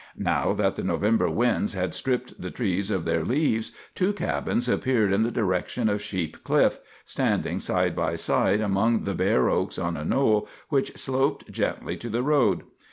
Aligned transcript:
Now 0.17 0.53
that 0.53 0.77
the 0.77 0.83
November 0.83 1.29
winds 1.29 1.73
had 1.73 1.93
stripped 1.93 2.41
the 2.41 2.49
trees 2.49 2.89
of 2.89 3.05
their 3.05 3.23
leaves, 3.23 3.71
two 3.93 4.13
cabins 4.13 4.67
appeared 4.67 5.13
in 5.13 5.21
the 5.21 5.29
direction 5.29 5.89
of 5.89 6.01
Sheep 6.01 6.43
Cliff, 6.43 6.79
standing 7.05 7.59
side 7.59 7.95
by 7.95 8.15
side 8.15 8.61
among 8.61 9.01
the 9.01 9.13
bare 9.13 9.47
oaks 9.47 9.77
on 9.77 9.95
a 9.95 10.03
knoll 10.03 10.47
which 10.69 10.97
sloped 10.97 11.51
gently 11.51 11.97
to 11.97 12.09
the 12.09 12.23
road. 12.23 12.63